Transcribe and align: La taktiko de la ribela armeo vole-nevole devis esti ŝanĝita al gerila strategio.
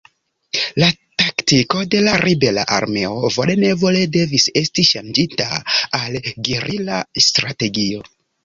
La 0.83 0.87
taktiko 1.23 1.83
de 1.95 1.99
la 2.07 2.15
ribela 2.21 2.63
armeo 2.79 3.29
vole-nevole 3.35 4.03
devis 4.17 4.49
esti 4.65 4.87
ŝanĝita 4.95 5.51
al 6.03 6.21
gerila 6.49 7.01
strategio. 7.29 8.05